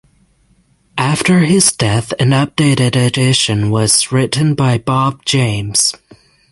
[0.97, 5.93] After his death an updated edition was written by Bob James.